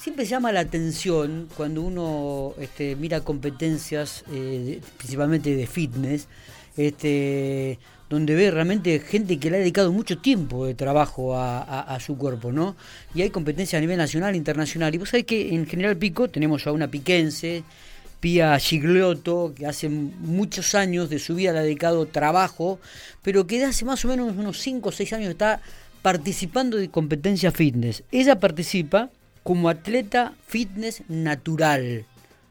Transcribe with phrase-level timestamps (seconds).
[0.00, 6.26] siempre llama la atención cuando uno este, mira competencias, eh, principalmente de fitness,
[6.76, 12.16] este, donde ve realmente gente que le ha dedicado mucho tiempo de trabajo a, su
[12.16, 12.76] cuerpo, ¿no?
[13.14, 14.94] Y hay competencias a nivel nacional e internacional.
[14.94, 17.62] Y vos sabés que en General Pico tenemos a una piquense,
[18.20, 22.80] Pia Gigliotto, que hace muchos años de su vida le ha dedicado trabajo,
[23.22, 25.60] pero que de hace más o menos unos 5 o 6 años está
[26.02, 28.02] participando de competencia fitness.
[28.10, 29.10] Ella participa
[29.42, 32.04] como atleta fitness natural,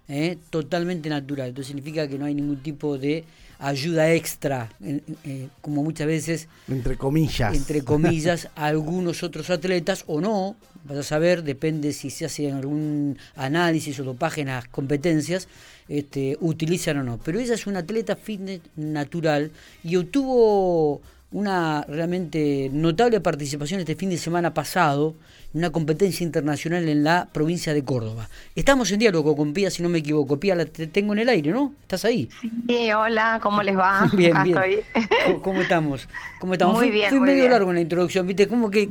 [0.07, 0.37] ¿eh?
[0.49, 1.49] totalmente natural.
[1.49, 3.23] Esto significa que no hay ningún tipo de
[3.59, 6.47] ayuda extra, eh, como muchas veces...
[6.67, 7.55] Entre comillas.
[7.55, 13.17] Entre comillas, algunos otros atletas, o no, vas a saber, depende si se hace algún
[13.35, 15.47] análisis o dopaje en las competencias,
[15.89, 17.17] este, utilizan o no.
[17.17, 19.51] Pero ella es una atleta fitness natural
[19.83, 25.15] y obtuvo una realmente notable participación este fin de semana pasado
[25.53, 28.29] una competencia internacional en la provincia de Córdoba.
[28.55, 30.39] Estamos en diálogo con Pía, si no me equivoco.
[30.39, 31.73] Pía, la te tengo en el aire, ¿no?
[31.81, 32.29] ¿Estás ahí?
[32.67, 34.09] Sí, hola, ¿cómo les va?
[34.13, 34.57] bien, bien.
[35.41, 36.07] ¿Cómo, estamos?
[36.39, 36.75] ¿Cómo estamos?
[36.75, 38.47] Muy bien, Fui medio largo en la introducción, ¿viste?
[38.47, 38.89] Como que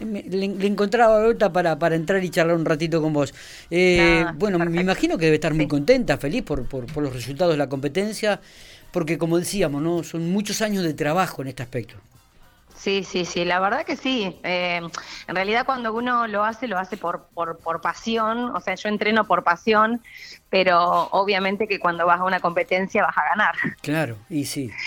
[0.00, 3.34] le, encontraba ahorita para, para entrar y charlar un ratito con vos.
[3.70, 7.52] Eh, bueno, me imagino que debe estar muy contenta, feliz por, por, por los resultados
[7.52, 8.40] de la competencia
[8.92, 10.04] porque como decíamos, ¿no?
[10.04, 11.96] Son muchos años de trabajo en este aspecto.
[12.82, 14.40] Sí, sí, sí, la verdad que sí.
[14.42, 14.80] Eh,
[15.28, 18.88] en realidad cuando uno lo hace, lo hace por, por, por, pasión, o sea, yo
[18.88, 20.02] entreno por pasión,
[20.50, 23.54] pero obviamente que cuando vas a una competencia vas a ganar.
[23.82, 24.70] Claro, y sí.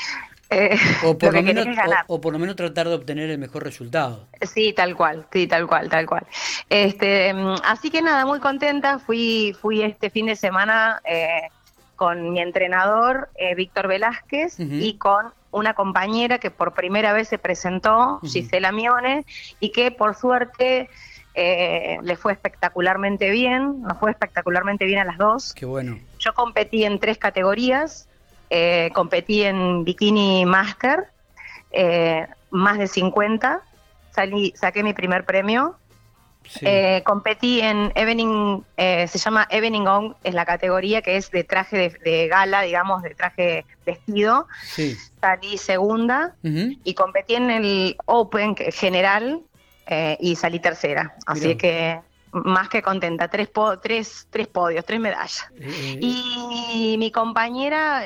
[0.51, 1.65] Eh, o, por lo menos,
[2.05, 4.27] o, por lo menos tratar de obtener el mejor resultado.
[4.43, 6.27] Sí, tal cual, sí, tal cual, tal cual.
[6.69, 8.99] Este, mm, así que nada, muy contenta.
[8.99, 11.49] Fui, fui este fin de semana eh,
[11.95, 17.37] con mi entrenador, eh, Víctor Velázquez, y con una compañera que por primera vez se
[17.37, 19.25] presentó, Gisela Mione,
[19.59, 20.89] y que por suerte
[21.33, 25.53] eh, le fue espectacularmente bien, nos fue espectacularmente bien a las dos.
[25.53, 25.97] Qué bueno.
[26.19, 28.09] Yo competí en tres categorías,
[28.49, 31.07] eh, competí en bikini master,
[32.51, 33.61] más de 50,
[34.11, 35.77] salí, saqué mi primer premio,
[36.61, 41.43] eh, competí en Evening, eh, se llama Evening On, es la categoría que es de
[41.43, 44.47] traje de, gala, digamos, de traje vestido.
[45.21, 49.41] Salí segunda y competí en el Open general
[49.87, 51.15] eh, y salí tercera.
[51.25, 51.99] Así que
[52.31, 53.49] más que contenta, tres,
[53.81, 55.47] tres, tres podios, tres medallas.
[55.99, 58.03] y mi compañera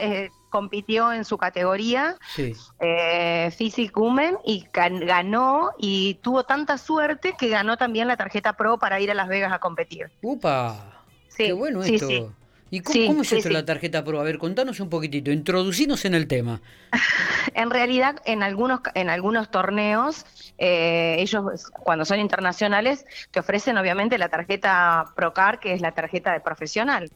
[0.49, 2.53] compitió en su categoría, sí.
[2.79, 8.77] eh, Physic Women, y ganó y tuvo tanta suerte que ganó también la tarjeta Pro
[8.77, 10.11] para ir a Las Vegas a competir.
[10.21, 11.03] ¡Upa!
[11.35, 12.33] Qué bueno esto.
[12.72, 14.19] ¿Y cómo, es esto la tarjeta Pro?
[14.19, 16.62] A ver, contanos un poquitito, introducinos en el tema.
[17.53, 20.25] en realidad, en algunos, en algunos torneos,
[20.57, 26.34] eh, ellos cuando son internacionales te ofrecen obviamente la tarjeta Procar, que es la tarjeta
[26.34, 27.12] de profesional,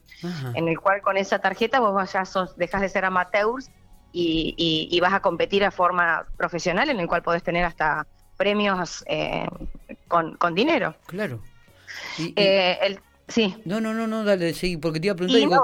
[0.55, 3.69] en el cual con esa tarjeta vos ya sos, dejas de ser amateurs
[4.11, 9.45] y, vas a competir a forma profesional, en el cual podés tener hasta premios eh,
[10.07, 10.95] con, dinero.
[11.07, 11.39] Claro.
[12.35, 12.99] Eh, el
[13.33, 13.55] Sí.
[13.65, 15.59] No, no, no, no, dale, sí, porque te iba a preguntar.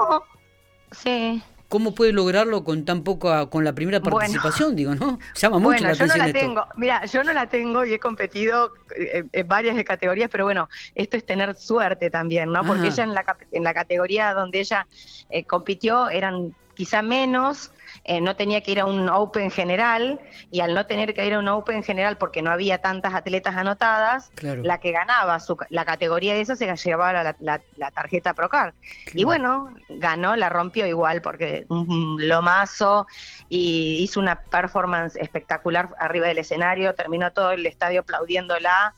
[0.90, 1.40] sí.
[1.68, 5.20] ¿Cómo puede lograrlo con tan poco, con la primera participación, digo, no?
[5.36, 8.00] Llama mucho la atención yo no la tengo, mira, yo no la tengo y he
[8.00, 12.64] competido eh, en varias de categorías, pero bueno, esto es tener suerte también, ¿no?
[12.64, 14.88] Porque ella en la, en la categoría donde ella
[15.28, 17.70] eh, compitió eran quizá menos,
[18.04, 20.20] eh, no tenía que ir a un Open general
[20.50, 23.56] y al no tener que ir a un Open general porque no había tantas atletas
[23.56, 28.74] anotadas, la que ganaba la categoría de eso se llevaba la, la, tarjeta Procar.
[29.14, 33.06] Y bueno, ganó, la rompió igual porque un lomazo
[33.48, 38.94] y hizo una performance espectacular arriba del escenario, terminó todo el estadio aplaudiéndola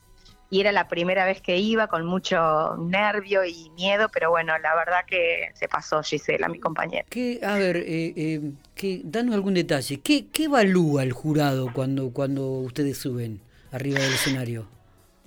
[0.52, 4.74] y era la primera vez que iba con mucho nervio y miedo, pero bueno, la
[4.74, 7.06] verdad que se pasó Gisela, mi compañera.
[7.08, 10.00] ¿Qué, a ver, eh, eh, que, danos algún detalle.
[10.00, 13.40] ¿Qué, ¿Qué evalúa el jurado cuando, cuando ustedes suben
[13.70, 14.68] arriba del escenario?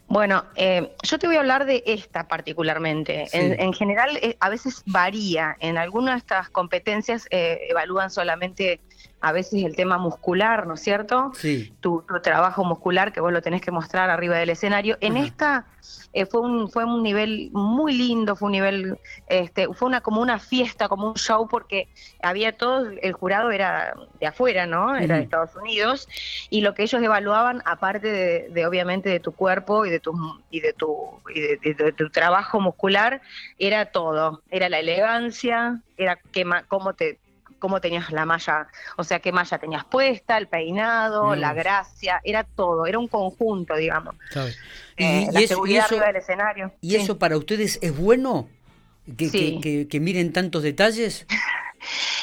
[0.07, 3.27] Bueno, eh, yo te voy a hablar de esta particularmente.
[3.31, 5.57] En, general, eh, a veces varía.
[5.59, 8.81] En algunas de estas competencias eh, evalúan solamente
[9.25, 11.31] a veces el tema muscular, ¿no es cierto?
[11.33, 11.73] Sí.
[11.79, 14.97] Tu, trabajo muscular que vos lo tenés que mostrar arriba del escenario.
[15.01, 15.65] En esta
[16.13, 20.21] eh, fue un fue un nivel muy lindo, fue un nivel, este, fue una como
[20.21, 21.87] una fiesta, como un show, porque
[22.21, 24.95] había todo, el jurado era de afuera, ¿no?
[24.95, 26.07] Era de Estados Unidos,
[26.51, 30.13] y lo que ellos evaluaban, aparte de, obviamente de tu cuerpo y de tu
[30.51, 31.41] y de tu y
[31.73, 33.21] de, tu trabajo muscular,
[33.57, 37.17] era todo, era la elegancia, era que, cómo te
[37.65, 42.43] cómo tenías la malla, o sea, qué malla tenías puesta, el peinado, la gracia, era
[42.43, 44.13] todo, era un conjunto, digamos.
[44.97, 46.71] Eh, la seguridad arriba del escenario.
[46.79, 48.47] ¿Y eso para ustedes es bueno?
[49.17, 51.25] ¿Que, que miren tantos detalles?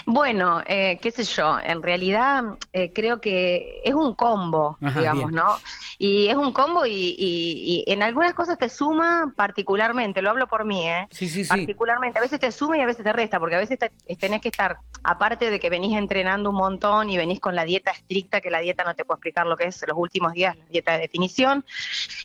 [0.07, 5.59] Bueno, eh, qué sé yo, en realidad eh, creo que es un combo, digamos, ¿no?
[5.99, 10.89] Y es un combo y, en algunas cosas te suma particularmente, lo hablo por mí,
[10.89, 11.07] ¿eh?
[11.11, 11.49] Sí, sí, sí.
[11.49, 13.79] Particularmente, a veces te suma y a veces te resta, porque a veces
[14.19, 17.93] tenés que estar, aparte de que venís entrenando un montón y venís con la dieta
[17.93, 20.65] estricta, que la dieta no te puedo explicar lo que es los últimos días, la
[20.67, 21.65] dieta de definición,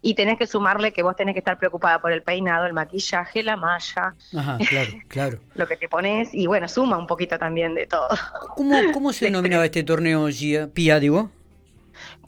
[0.02, 3.44] y tenés que sumarle que vos tenés que estar preocupada por el peinado, el maquillaje,
[3.44, 5.40] la malla, Ajá, claro, claro.
[5.56, 8.08] lo que te pones, y bueno, suma un poquito también de todo.
[8.56, 10.30] ¿Cómo, cómo se denominaba este torneo,
[10.74, 11.30] Pia, digo?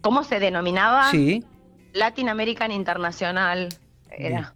[0.02, 1.12] ¿Cómo se denominaba?
[1.12, 1.44] Sí.
[1.94, 3.70] Latin American Internacional
[4.12, 4.54] era.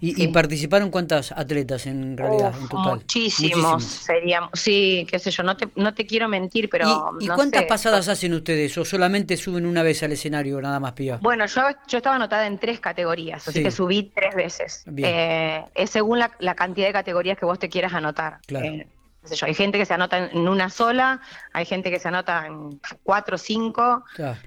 [0.00, 2.98] ¿Y, participaron cuántas atletas en realidad, en total?
[2.98, 4.50] Muchísimos, seríamos.
[4.52, 7.16] Sí, qué sé yo, no te, no te quiero mentir, pero.
[7.18, 8.78] ¿Y, cuántas pasadas hacen ustedes?
[8.78, 11.18] ¿O solamente suben una vez al escenario, nada más, Pia?
[11.20, 14.84] Bueno, yo, yo estaba anotada en tres categorías, así que subí tres veces.
[14.98, 18.38] Eh, es según la, la, cantidad de categorías que vos te quieras anotar.
[18.46, 18.66] Claro.
[18.66, 18.86] Eh,
[19.42, 21.20] hay gente que se anota en una sola,
[21.52, 24.04] hay gente que se anota en cuatro o cinco,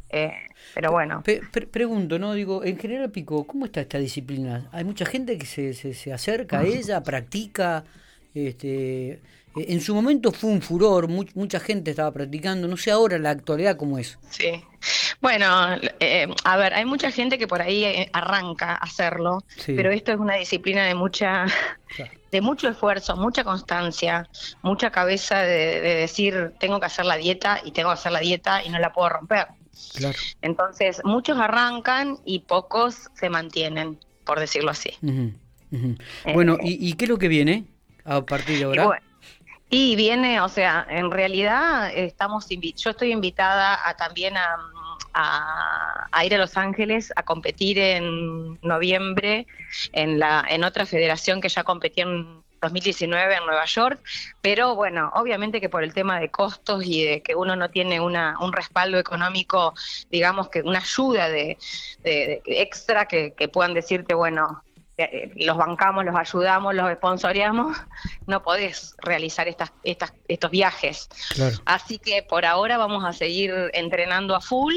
[0.10, 0.34] eh,
[0.74, 1.24] pero bueno.
[1.72, 2.34] pregunto, ¿no?
[2.34, 4.70] Digo, en general, Pico, ¿cómo está esta disciplina?
[4.72, 7.84] ¿Hay mucha gente que se, se, acerca a ella, practica?
[8.34, 9.20] Este,
[9.56, 13.76] en su momento fue un furor, mucha gente estaba practicando, no sé ahora la actualidad
[13.76, 14.18] cómo es.
[14.30, 14.64] Sí.
[15.22, 19.92] Bueno, eh, a ver, hay mucha gente que por ahí eh, arranca a hacerlo, pero
[19.92, 21.46] esto es una disciplina de mucha,
[22.32, 24.28] de mucho esfuerzo, mucha constancia,
[24.64, 28.64] mucha cabeza de, decir tengo que hacer la dieta y tengo que hacer la dieta
[28.66, 29.48] y no la puedo romper.
[29.94, 30.18] Claro.
[30.42, 34.98] Entonces, muchos arrancan y pocos se mantienen, por decirlo así.
[36.34, 37.66] bueno, eh, ¿y, qué es lo que viene
[38.06, 39.00] a partir de ahora?
[39.70, 44.58] Y, viene, o sea, en realidad estamos yo estoy invitada a también a
[45.14, 49.48] a, ir a Los Ángeles a competir en noviembre
[49.94, 54.00] en, la, en otra federación que ya competía en 2019 en Nueva York,
[54.42, 58.00] pero bueno, obviamente que por el tema de costos y de que uno no tiene
[58.00, 59.74] una, un respaldo económico,
[60.12, 61.58] digamos que una ayuda de,
[62.04, 64.64] extra que, que puedan decirte, bueno,
[65.36, 67.78] los bancamos, los ayudamos, los sponsoreamos,
[68.28, 71.10] no podés realizar estas, estas, estos viajes.
[71.66, 74.76] Así que por ahora vamos a seguir entrenando a full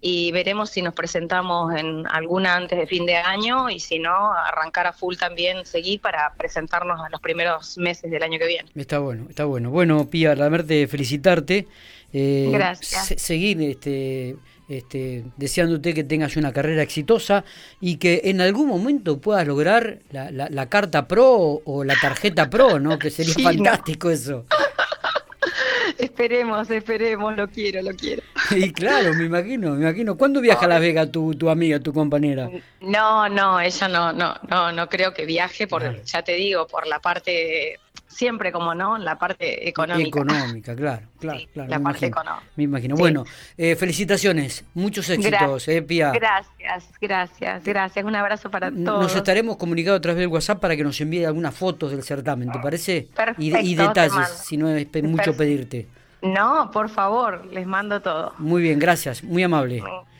[0.00, 4.32] y veremos si nos presentamos en alguna antes de fin de año y si no,
[4.32, 8.70] arrancar a full también, seguir para presentarnos en los primeros meses del año que viene.
[8.74, 9.70] Está bueno, está bueno.
[9.70, 11.66] Bueno, Pía, de felicitarte.
[12.16, 13.20] Eh, Gracias.
[13.20, 14.36] seguir este
[14.68, 17.44] este, deseándote que tengas una carrera exitosa
[17.80, 22.80] y que en algún momento puedas lograr la, la, carta pro o la tarjeta pro,
[22.80, 22.98] ¿no?
[22.98, 24.46] Que sería fantástico eso.
[25.98, 28.22] esperemos, esperemos, lo quiero, lo quiero.
[28.50, 30.16] Y claro, me imagino, me imagino.
[30.16, 32.50] ¿Cuándo viaja a Las Vegas tu, tu amiga, tu compañera?
[32.80, 36.86] No, no, ella no, no, no, no creo que viaje por, ya te digo, por
[36.86, 37.80] la parte
[38.14, 40.08] siempre como no, la parte económica.
[40.08, 41.68] Económica, claro, claro, claro.
[41.68, 42.46] La parte económica.
[42.56, 42.96] Me imagino.
[42.96, 43.24] Bueno,
[43.56, 46.12] eh, felicitaciones, muchos éxitos, eh, Pia.
[46.12, 48.04] Gracias, gracias, gracias.
[48.04, 49.02] Un abrazo para todos.
[49.02, 52.50] Nos estaremos comunicando a través del WhatsApp para que nos envíe algunas fotos del certamen,
[52.50, 53.08] ¿te parece?
[53.14, 55.88] Perfecto, y, detalles, si no es mucho pedirte.
[56.22, 58.32] No, por favor, les mando todo.
[58.38, 59.82] Muy bien, gracias, muy amable.